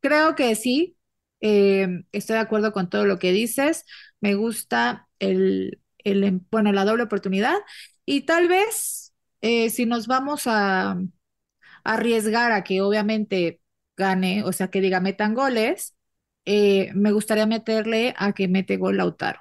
Creo 0.01 0.35
que 0.35 0.55
sí, 0.55 0.97
eh, 1.41 1.87
estoy 2.11 2.35
de 2.35 2.41
acuerdo 2.41 2.73
con 2.73 2.89
todo 2.89 3.05
lo 3.05 3.19
que 3.19 3.31
dices. 3.31 3.85
Me 4.21 4.35
gusta 4.35 5.07
el, 5.19 5.81
el, 6.05 6.23
em, 6.23 6.41
bueno, 6.51 6.71
la 6.71 6.85
doble 6.85 7.03
oportunidad 7.03 7.57
y 8.05 8.21
tal 8.21 8.47
vez 8.47 9.13
eh, 9.41 9.69
si 9.69 9.85
nos 9.85 10.07
vamos 10.07 10.43
a, 10.47 10.97
arriesgar 11.85 12.51
a 12.51 12.63
que 12.63 12.81
obviamente 12.81 13.61
gane, 13.95 14.43
o 14.43 14.51
sea, 14.51 14.69
que 14.69 14.81
diga 14.81 14.99
metan 14.99 15.33
goles, 15.33 15.95
eh, 16.43 16.91
me 16.93 17.13
gustaría 17.13 17.45
meterle 17.45 18.13
a 18.17 18.33
que 18.33 18.49
mete 18.49 18.75
gol 18.75 18.97
Lautaro. 18.97 19.39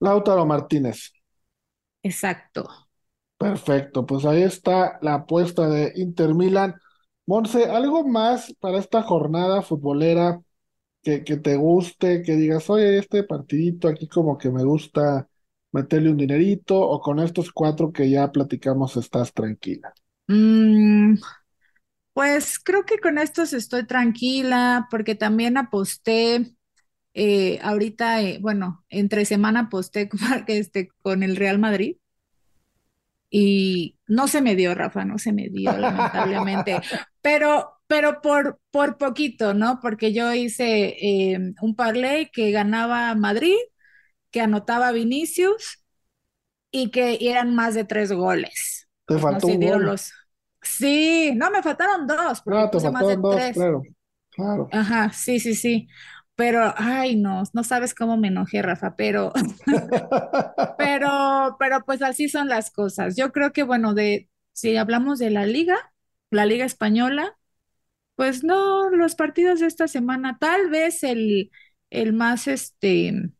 Lautaro 0.00 0.46
Martínez. 0.46 1.12
Exacto. 2.02 2.68
Perfecto, 3.36 4.06
pues 4.06 4.24
ahí 4.24 4.42
está 4.42 4.98
la 5.02 5.14
apuesta 5.14 5.68
de 5.68 5.92
Inter 5.96 6.34
Milan. 6.34 6.74
Monse, 7.26 7.66
¿algo 7.66 8.06
más 8.06 8.54
para 8.60 8.78
esta 8.78 9.02
jornada 9.02 9.62
futbolera 9.62 10.40
que, 11.02 11.24
que 11.24 11.36
te 11.36 11.56
guste, 11.56 12.22
que 12.22 12.36
digas, 12.36 12.70
oye, 12.70 12.98
este 12.98 13.22
partidito 13.22 13.88
aquí 13.88 14.08
como 14.08 14.38
que 14.38 14.50
me 14.50 14.64
gusta 14.64 15.27
meterle 15.72 16.10
un 16.10 16.16
dinerito 16.16 16.78
o 16.80 17.00
con 17.00 17.18
estos 17.18 17.52
cuatro 17.52 17.92
que 17.92 18.08
ya 18.10 18.30
platicamos 18.32 18.96
estás 18.96 19.32
tranquila? 19.32 19.92
Mm, 20.26 21.16
pues 22.12 22.58
creo 22.58 22.84
que 22.84 22.98
con 22.98 23.18
estos 23.18 23.52
estoy 23.52 23.86
tranquila 23.86 24.88
porque 24.90 25.14
también 25.14 25.56
aposté 25.56 26.54
eh, 27.14 27.58
ahorita, 27.62 28.22
eh, 28.22 28.38
bueno, 28.40 28.84
entre 28.90 29.24
semana 29.24 29.60
aposté 29.60 30.08
este, 30.46 30.88
con 31.02 31.22
el 31.22 31.36
Real 31.36 31.58
Madrid 31.58 31.96
y 33.30 33.98
no 34.06 34.28
se 34.28 34.40
me 34.40 34.56
dio, 34.56 34.74
Rafa, 34.74 35.04
no 35.04 35.18
se 35.18 35.32
me 35.32 35.48
dio, 35.48 35.76
lamentablemente, 35.76 36.80
pero, 37.20 37.72
pero 37.86 38.20
por, 38.20 38.60
por 38.70 38.98
poquito, 38.98 39.52
¿no? 39.52 39.80
Porque 39.80 40.12
yo 40.12 40.32
hice 40.32 40.96
eh, 41.00 41.54
un 41.60 41.74
parlay 41.74 42.30
que 42.32 42.50
ganaba 42.50 43.14
Madrid 43.14 43.56
que 44.30 44.40
anotaba 44.40 44.92
Vinicius 44.92 45.84
y 46.70 46.90
que 46.90 47.18
eran 47.30 47.54
más 47.54 47.74
de 47.74 47.84
tres 47.84 48.12
goles. 48.12 48.88
Te 49.06 49.18
no 49.30 49.40
faltó 49.40 49.48
se 49.48 49.58
un 49.58 49.60
gol. 49.60 49.82
los. 49.84 50.12
Sí, 50.62 51.32
no, 51.36 51.50
me 51.50 51.62
faltaron 51.62 52.06
dos, 52.06 52.44
No, 52.44 52.68
te 52.70 52.80
más 52.92 53.06
de 53.06 53.16
faltaron 53.16 53.22
dos, 53.22 53.48
tres. 53.48 53.52
claro, 53.52 53.82
claro. 54.30 54.70
Ajá, 54.70 55.10
sí, 55.12 55.40
sí, 55.40 55.54
sí. 55.54 55.88
Pero, 56.36 56.72
ay, 56.76 57.16
no, 57.16 57.42
no 57.52 57.64
sabes 57.64 57.94
cómo 57.94 58.16
me 58.16 58.28
enojé, 58.28 58.62
Rafa, 58.62 58.96
pero, 58.96 59.32
pero, 60.76 61.56
pero 61.58 61.84
pues 61.84 62.02
así 62.02 62.28
son 62.28 62.48
las 62.48 62.70
cosas. 62.70 63.16
Yo 63.16 63.32
creo 63.32 63.52
que, 63.52 63.62
bueno, 63.64 63.94
de, 63.94 64.28
si 64.52 64.76
hablamos 64.76 65.18
de 65.18 65.30
la 65.30 65.46
liga, 65.46 65.76
la 66.30 66.46
liga 66.46 66.64
española, 66.64 67.36
pues 68.16 68.44
no, 68.44 68.90
los 68.90 69.14
partidos 69.16 69.60
de 69.60 69.66
esta 69.68 69.88
semana, 69.88 70.38
tal 70.40 70.70
vez 70.70 71.02
el, 71.04 71.50
el 71.90 72.12
más, 72.14 72.48
este, 72.48 73.32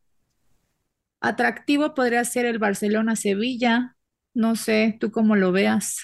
Atractivo 1.21 1.93
podría 1.93 2.23
ser 2.25 2.45
el 2.45 2.59
Barcelona-Sevilla. 2.59 3.97
No 4.33 4.55
sé, 4.55 4.97
tú 4.99 5.11
cómo 5.11 5.35
lo 5.35 5.51
veas. 5.51 5.97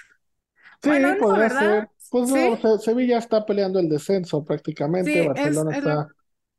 Sí, 0.82 0.90
Bueno, 0.90 1.16
no, 1.18 1.38
¿verdad? 1.38 1.64
ser. 1.66 1.90
Pues 2.10 2.30
Sí, 2.30 2.40
Se- 2.62 2.78
Sevilla 2.80 3.18
está 3.18 3.46
peleando 3.46 3.80
el 3.80 3.90
descenso 3.90 4.44
prácticamente, 4.46 5.22
sí, 5.22 5.22
Barcelona 5.22 5.72
es 5.72 5.82
lo, 5.82 5.92
está, 5.92 6.08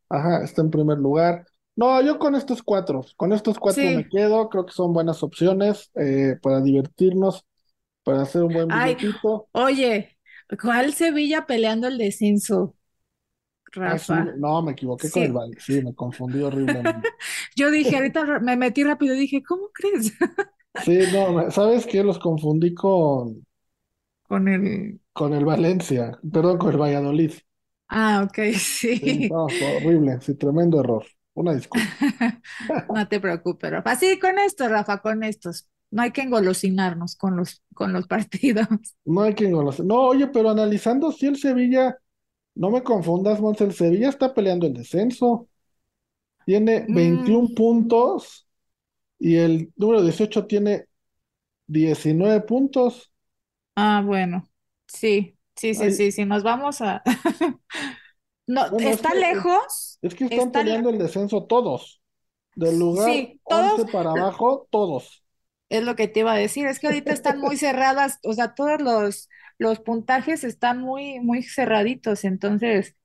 ajá, 0.09 0.45
está 0.45 0.63
en 0.63 0.71
primer 0.71 0.99
lugar. 0.99 1.47
No, 1.77 2.03
yo 2.03 2.19
con 2.19 2.35
estos 2.37 2.63
cuatro, 2.63 3.05
con 3.17 3.33
estos 3.33 3.59
cuatro 3.59 3.91
me 3.93 4.09
quedo, 4.09 4.49
creo 4.51 4.67
que 4.67 4.73
son 4.75 4.93
buenas 4.95 5.23
opciones 5.23 5.91
eh, 5.97 6.37
para 6.43 6.61
divertirnos, 6.63 7.45
para 8.05 8.23
hacer 8.23 8.43
un 8.45 8.53
buen 8.53 8.71
Ay, 8.71 8.97
billetito. 8.97 9.49
oye, 9.53 10.19
¿cuál 10.63 10.95
Sevilla 10.95 11.47
peleando 11.47 11.89
el 11.89 11.99
descenso, 11.99 12.77
Ah, 13.83 13.99
sí, 13.99 14.15
Rafa? 14.15 14.37
no, 14.37 14.61
me 14.63 14.73
equivoqué 14.73 15.11
con 15.11 15.25
el 15.25 15.33
Valle, 15.33 15.55
sí, 15.59 15.81
me 15.81 15.95
confundí 15.95 16.43
horriblemente. 16.43 17.11
yo 17.57 17.71
dije, 17.71 17.97
ahorita 17.97 18.41
me 18.41 18.57
metí 18.57 18.85
rápido 18.85 19.15
y 19.15 19.21
dije, 19.21 19.43
¿cómo 19.43 19.71
crees? 19.75 20.13
Sí, 20.75 21.07
no, 21.13 21.51
¿sabes 21.51 21.87
qué? 21.87 22.03
Los 22.05 22.19
confundí 22.19 22.73
con, 22.75 23.45
Con 24.23 24.47
el... 24.49 25.01
con 25.13 25.35
el 25.35 25.45
Valencia, 25.45 26.19
perdón, 26.33 26.59
con 26.59 26.71
el 26.73 26.79
Valladolid. 26.81 27.33
Ah, 27.89 28.23
ok, 28.25 28.39
Sí, 29.03 29.19
sí. 29.19 29.31
no, 29.31 29.47
horrible, 29.61 30.21
sí, 30.21 30.35
tremendo 30.35 30.81
error. 30.81 31.05
Una 31.35 31.55
disculpa. 31.55 31.93
No 32.89 33.09
te 33.09 33.21
preocupes, 33.21 33.71
Rafa. 33.71 33.97
Sí, 33.97 34.19
con 34.19 34.39
esto, 34.39 34.69
Rafa, 34.69 34.99
con 35.01 35.23
estos. 35.23 35.69
No 35.91 36.03
hay 36.03 36.13
que 36.13 36.23
engolosinarnos 36.23 37.17
con 37.17 37.37
los, 37.37 37.63
con 37.75 37.93
los 37.93 38.07
partidos. 38.07 38.67
No 39.05 39.23
hay 39.23 39.35
quien 39.35 39.53
lo 39.53 39.71
No, 39.85 40.01
oye, 40.09 40.27
pero 40.29 40.51
analizando 40.51 41.13
si 41.13 41.27
el 41.27 41.37
Sevilla, 41.37 41.97
no 42.57 42.71
me 42.71 42.83
confundas, 42.83 43.41
Monse, 43.41 43.65
el 43.65 43.75
Sevilla 43.75 44.09
está 44.11 44.35
peleando 44.35 44.67
el 44.67 44.75
descenso. 44.75 45.49
Tiene 46.47 46.87
Mm, 46.89 46.91
21 46.91 47.55
puntos 47.55 48.49
y 49.19 49.37
el 49.37 49.73
número 49.77 50.03
18 50.05 50.47
tiene 50.47 50.87
19 51.69 52.43
puntos. 52.43 53.13
ah, 53.75 54.03
bueno. 54.05 54.49
Sí, 54.87 55.39
sí, 55.57 55.75
sí, 55.75 55.91
Ay, 55.91 55.93
sí. 55.93 56.13
Si 56.13 56.25
nos 56.25 56.43
vamos 56.43 56.81
a... 56.81 57.03
No, 58.49 58.67
bueno, 58.69 58.91
es 58.93 59.03
está 59.03 59.13
que, 59.13 59.15
lejos, 59.15 60.01
es 60.03 60.15
que 60.15 60.27
están 60.27 60.53
está, 60.53 60.65
le- 60.65 60.79
peleando 60.79 60.91
el 60.91 60.99
descenso 60.99 61.45
todos. 61.47 62.03
Del 62.55 62.79
lugar 62.79 63.19
sí, 63.19 63.41
todos, 63.47 63.83
11 63.83 63.87
para 63.87 64.13
abajo, 64.13 64.69
todos. 64.71 65.25
es 65.69 65.83
lo 65.85 65.97
que 65.97 66.09
te 66.09 66.21
iba 66.21 66.33
a 66.33 66.37
decir, 66.37 66.67
es 66.67 66.79
que 66.79 66.87
ahorita 66.89 67.13
están 67.13 67.41
muy 67.41 67.57
cerradas, 67.57 68.19
o 68.25 68.33
sea, 68.35 68.55
todos 68.55 68.81
los, 68.81 69.29
los 69.59 69.81
puntajes 69.81 70.45
están 70.45 70.81
muy, 70.81 71.21
muy 71.21 71.43
cerraditos, 71.43 72.25
entonces 72.25 72.97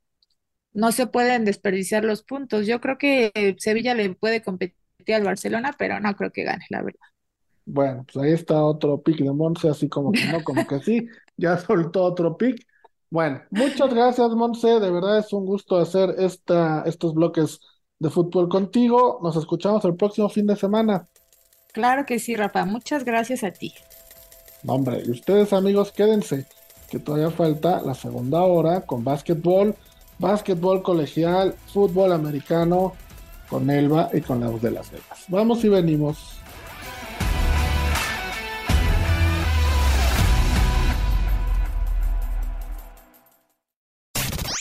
no 0.73 0.91
se 0.91 1.07
pueden 1.07 1.45
desperdiciar 1.45 2.03
los 2.03 2.23
puntos. 2.23 2.65
Yo 2.67 2.79
creo 2.79 2.97
que 2.97 3.31
eh, 3.33 3.55
Sevilla 3.59 3.93
le 3.93 4.13
puede 4.13 4.41
competir 4.41 4.75
al 5.13 5.23
Barcelona, 5.23 5.75
pero 5.77 5.99
no 5.99 6.15
creo 6.15 6.31
que 6.31 6.43
gane, 6.43 6.65
la 6.69 6.81
verdad. 6.81 6.99
Bueno, 7.65 8.05
pues 8.11 8.23
ahí 8.23 8.31
está 8.33 8.63
otro 8.63 9.01
pick 9.01 9.19
de 9.19 9.31
Monse, 9.31 9.69
así 9.69 9.87
como 9.87 10.11
que 10.11 10.25
no, 10.25 10.43
como 10.43 10.65
que 10.65 10.79
sí, 10.79 11.07
ya 11.37 11.57
soltó 11.57 12.03
otro 12.03 12.37
pick. 12.37 12.65
Bueno, 13.09 13.41
muchas 13.49 13.93
gracias, 13.93 14.29
Monse, 14.31 14.79
de 14.79 14.91
verdad 14.91 15.19
es 15.19 15.33
un 15.33 15.45
gusto 15.45 15.77
hacer 15.77 16.15
esta, 16.17 16.83
estos 16.85 17.13
bloques 17.13 17.59
de 17.99 18.09
fútbol 18.09 18.47
contigo. 18.47 19.19
Nos 19.21 19.35
escuchamos 19.35 19.83
el 19.85 19.95
próximo 19.95 20.29
fin 20.29 20.47
de 20.47 20.55
semana. 20.55 21.07
Claro 21.73 22.05
que 22.05 22.19
sí, 22.19 22.35
Rafa, 22.35 22.65
muchas 22.65 23.03
gracias 23.03 23.43
a 23.43 23.51
ti. 23.51 23.73
No, 24.63 24.73
hombre, 24.73 25.03
y 25.05 25.11
ustedes, 25.11 25.53
amigos, 25.53 25.91
quédense, 25.91 26.45
que 26.89 26.99
todavía 26.99 27.31
falta 27.31 27.81
la 27.81 27.93
segunda 27.93 28.41
hora 28.43 28.81
con 28.81 29.03
básquetbol, 29.03 29.75
básquetbol 30.21 30.81
colegial, 30.83 31.55
fútbol 31.73 32.13
americano, 32.13 32.93
con 33.49 33.69
Elba 33.69 34.09
y 34.13 34.21
con 34.21 34.39
la 34.39 34.47
voz 34.47 34.61
de 34.61 34.71
Las 34.71 34.89
Vegas. 34.91 35.25
Vamos 35.27 35.63
y 35.65 35.69
venimos. 35.69 36.37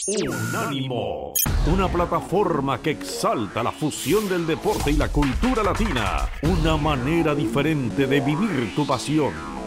Unánimo, 0.09 1.35
una 1.73 1.87
plataforma 1.87 2.83
que 2.83 2.91
exalta 2.91 3.63
la 3.63 3.71
fusión 3.71 4.29
del 4.29 4.45
deporte 4.45 4.91
y 4.91 4.97
la 4.97 5.07
cultura 5.07 5.63
latina, 5.63 6.29
una 6.43 6.77
manera 6.77 7.33
diferente 7.33 8.09
de 8.09 8.21
vivir 8.21 8.75
tu 8.75 8.85
pasión. 8.85 9.60